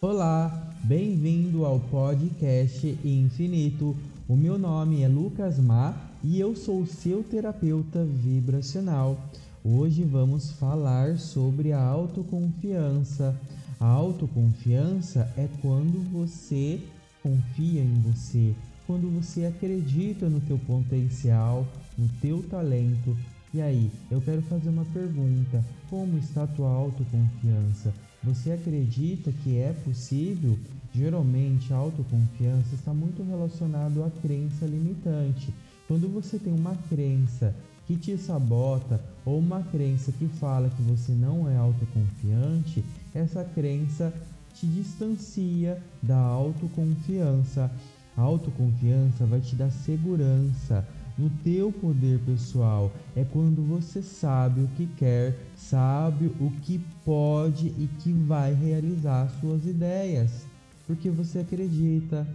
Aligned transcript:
Olá, 0.00 0.76
bem-vindo 0.84 1.64
ao 1.64 1.80
podcast 1.80 2.86
Infinito. 3.04 3.96
O 4.28 4.36
meu 4.36 4.56
nome 4.56 5.02
é 5.02 5.08
Lucas 5.08 5.58
Ma 5.58 5.92
e 6.22 6.38
eu 6.38 6.54
sou 6.54 6.86
seu 6.86 7.24
terapeuta 7.24 8.04
vibracional. 8.04 9.18
Hoje 9.64 10.04
vamos 10.04 10.52
falar 10.52 11.18
sobre 11.18 11.72
a 11.72 11.82
autoconfiança. 11.82 13.36
A 13.80 13.86
autoconfiança 13.86 15.34
é 15.36 15.48
quando 15.60 16.00
você 16.12 16.80
confia 17.20 17.82
em 17.82 18.00
você, 18.00 18.54
quando 18.86 19.10
você 19.10 19.46
acredita 19.46 20.28
no 20.28 20.40
teu 20.42 20.60
potencial, 20.60 21.66
no 21.98 22.06
teu 22.20 22.40
talento. 22.44 23.16
E 23.52 23.60
aí, 23.60 23.90
eu 24.12 24.20
quero 24.20 24.42
fazer 24.42 24.68
uma 24.68 24.84
pergunta: 24.84 25.64
como 25.90 26.16
está 26.18 26.44
a 26.44 26.46
tua 26.46 26.70
autoconfiança? 26.70 27.92
Você 28.22 28.50
acredita 28.50 29.30
que 29.30 29.58
é 29.58 29.72
possível? 29.72 30.58
Geralmente, 30.92 31.72
a 31.72 31.76
autoconfiança 31.76 32.74
está 32.74 32.92
muito 32.92 33.22
relacionado 33.22 34.02
à 34.02 34.10
crença 34.10 34.66
limitante. 34.66 35.54
Quando 35.86 36.08
você 36.08 36.38
tem 36.38 36.52
uma 36.52 36.74
crença 36.88 37.54
que 37.86 37.96
te 37.96 38.18
sabota 38.18 39.00
ou 39.24 39.38
uma 39.38 39.62
crença 39.62 40.12
que 40.12 40.26
fala 40.26 40.68
que 40.68 40.82
você 40.82 41.12
não 41.12 41.48
é 41.48 41.56
autoconfiante, 41.56 42.84
essa 43.14 43.42
crença 43.44 44.12
te 44.52 44.66
distancia 44.66 45.80
da 46.02 46.18
autoconfiança. 46.18 47.70
A 48.16 48.20
autoconfiança 48.20 49.24
vai 49.24 49.40
te 49.40 49.54
dar 49.54 49.70
segurança, 49.70 50.86
no 51.18 51.28
teu 51.42 51.72
poder 51.72 52.20
pessoal. 52.20 52.92
É 53.16 53.24
quando 53.24 53.62
você 53.62 54.00
sabe 54.00 54.62
o 54.62 54.68
que 54.68 54.86
quer, 54.86 55.36
sabe 55.56 56.26
o 56.40 56.50
que 56.62 56.78
pode 57.04 57.68
e 57.78 57.88
que 57.98 58.12
vai 58.12 58.54
realizar 58.54 59.28
suas 59.40 59.66
ideias, 59.66 60.46
porque 60.86 61.10
você 61.10 61.40
acredita. 61.40 62.26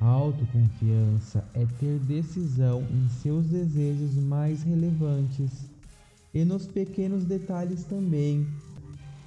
Autoconfiança 0.00 1.44
é 1.54 1.64
ter 1.78 2.00
decisão 2.00 2.82
em 2.90 3.08
seus 3.08 3.46
desejos 3.46 4.16
mais 4.16 4.64
relevantes 4.64 5.70
e 6.34 6.44
nos 6.44 6.66
pequenos 6.66 7.24
detalhes 7.24 7.84
também. 7.84 8.44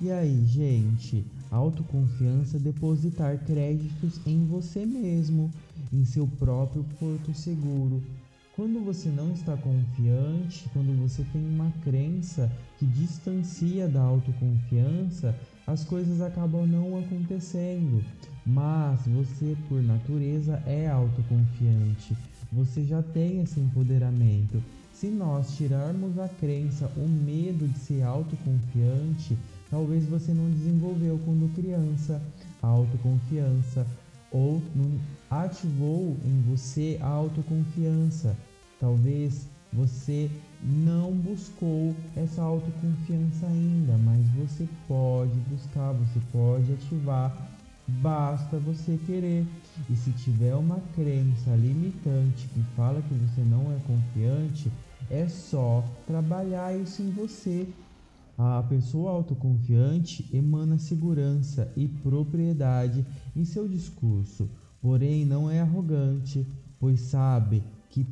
E 0.01 0.11
aí, 0.11 0.45
gente? 0.45 1.25
Autoconfiança 1.49 2.57
é 2.57 2.59
depositar 2.59 3.37
créditos 3.45 4.19
em 4.25 4.45
você 4.45 4.85
mesmo, 4.85 5.49
em 5.93 6.03
seu 6.03 6.27
próprio 6.27 6.83
porto 6.99 7.33
seguro, 7.33 8.03
quando 8.55 8.79
você 8.85 9.09
não 9.09 9.33
está 9.33 9.57
confiante, 9.57 10.69
quando 10.71 10.97
você 11.01 11.25
tem 11.33 11.45
uma 11.45 11.69
crença 11.83 12.49
que 12.79 12.85
distancia 12.85 13.85
da 13.85 14.01
autoconfiança, 14.01 15.37
as 15.67 15.83
coisas 15.83 16.21
acabam 16.21 16.65
não 16.65 16.97
acontecendo. 16.97 18.01
Mas 18.45 19.01
você, 19.07 19.57
por 19.67 19.83
natureza, 19.83 20.63
é 20.65 20.87
autoconfiante. 20.87 22.15
Você 22.53 22.85
já 22.85 23.03
tem 23.03 23.41
esse 23.41 23.59
empoderamento. 23.59 24.63
Se 24.93 25.07
nós 25.07 25.57
tirarmos 25.57 26.17
a 26.17 26.29
crença, 26.29 26.89
o 26.95 27.09
medo 27.09 27.67
de 27.67 27.77
ser 27.77 28.03
autoconfiante, 28.03 29.37
talvez 29.69 30.05
você 30.05 30.33
não 30.33 30.49
desenvolveu 30.51 31.19
quando 31.25 31.53
criança 31.53 32.21
a 32.63 32.67
autoconfiança 32.67 33.85
ou 34.35 34.61
ativou 35.29 36.17
em 36.25 36.41
você 36.41 36.99
a 37.01 37.07
autoconfiança. 37.07 38.35
Talvez 38.81 39.47
você 39.71 40.29
não 40.61 41.13
buscou 41.13 41.95
essa 42.17 42.41
autoconfiança 42.41 43.47
ainda, 43.47 43.97
mas 43.97 44.27
você 44.31 44.67
pode 44.89 45.39
buscar, 45.49 45.93
você 45.93 46.19
pode 46.33 46.73
ativar, 46.73 47.49
basta 47.87 48.57
você 48.57 48.99
querer. 49.05 49.45
E 49.89 49.95
se 49.95 50.11
tiver 50.11 50.53
uma 50.53 50.81
crença 50.93 51.51
limitante 51.55 52.49
que 52.49 52.61
fala 52.75 53.01
que 53.01 53.13
você 53.13 53.41
não 53.41 53.71
é 53.71 53.79
confiante, 53.87 54.69
é 55.09 55.27
só 55.29 55.81
trabalhar 56.05 56.77
isso 56.77 57.01
em 57.01 57.11
você. 57.11 57.67
A 58.37 58.61
pessoa 58.63 59.11
autoconfiante 59.11 60.29
emana 60.35 60.77
segurança 60.77 61.71
e 61.75 61.87
propriedade 61.87 63.05
em 63.33 63.45
seu 63.45 63.67
discurso, 63.67 64.49
porém 64.81 65.25
não 65.25 65.49
é 65.49 65.61
arrogante, 65.61 66.45
pois 66.77 66.99
sabe 66.99 67.63
que 67.89 68.05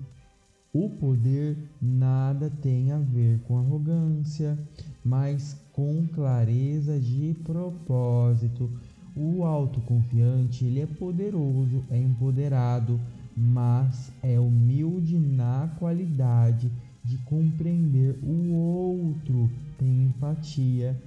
o 0.74 0.90
poder 0.90 1.58
nada 1.82 2.50
tem 2.50 2.92
a 2.94 2.98
ver 2.98 3.40
com 3.42 3.60
arrogância, 3.60 4.58
mas 5.04 5.56
com 5.74 6.08
clareza 6.08 7.00
de 7.00 7.36
propósito. 7.44 8.72
O 9.16 9.44
autoconfiante, 9.44 10.66
ele 10.66 10.80
é 10.80 10.88
poderoso, 10.88 11.84
é 11.92 12.02
empoderado, 12.02 13.00
mas 13.36 14.12
é 14.24 14.40
humilde 14.40 15.20
na 15.20 15.70
qualidade 15.78 16.72
de 17.04 17.18
compreender 17.20 18.18
o 18.24 18.54
outro, 18.54 19.50
tem 19.78 20.06
empatia. 20.06 21.00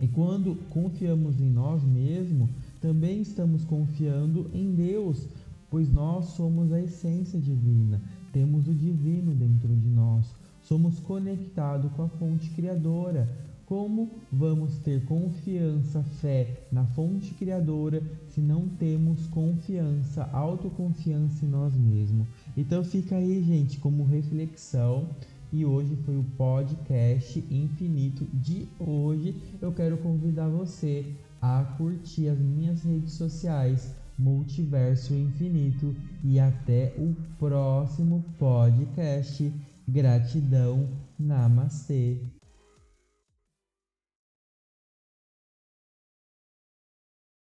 E 0.00 0.08
quando 0.08 0.56
confiamos 0.70 1.38
em 1.40 1.50
nós 1.50 1.82
mesmos, 1.82 2.48
também 2.80 3.20
estamos 3.20 3.64
confiando 3.64 4.50
em 4.54 4.74
Deus, 4.74 5.28
pois 5.70 5.92
nós 5.92 6.26
somos 6.30 6.72
a 6.72 6.80
essência 6.80 7.38
divina, 7.38 8.00
temos 8.32 8.66
o 8.66 8.72
divino 8.72 9.34
dentro 9.34 9.68
de 9.68 9.88
nós, 9.88 10.24
somos 10.62 10.98
conectados 11.00 11.92
com 11.92 12.04
a 12.04 12.08
fonte 12.08 12.48
criadora. 12.50 13.28
Como 13.70 14.10
vamos 14.32 14.78
ter 14.78 15.04
confiança, 15.04 16.02
fé 16.20 16.66
na 16.72 16.84
fonte 16.86 17.32
criadora 17.34 18.02
se 18.26 18.40
não 18.40 18.68
temos 18.68 19.28
confiança, 19.28 20.28
autoconfiança 20.32 21.44
em 21.44 21.48
nós 21.48 21.76
mesmos? 21.76 22.26
Então 22.56 22.82
fica 22.82 23.14
aí, 23.14 23.40
gente, 23.44 23.78
como 23.78 24.02
reflexão. 24.02 25.10
E 25.52 25.64
hoje 25.64 25.94
foi 26.04 26.16
o 26.16 26.24
podcast 26.36 27.38
infinito 27.48 28.26
de 28.34 28.66
hoje. 28.80 29.36
Eu 29.62 29.70
quero 29.72 29.98
convidar 29.98 30.48
você 30.48 31.06
a 31.40 31.62
curtir 31.78 32.26
as 32.26 32.40
minhas 32.40 32.82
redes 32.82 33.12
sociais, 33.12 33.94
Multiverso 34.18 35.14
Infinito, 35.14 35.94
e 36.24 36.40
até 36.40 36.92
o 36.98 37.14
próximo 37.38 38.24
podcast. 38.36 39.52
Gratidão, 39.86 40.88
Namastê. 41.16 42.18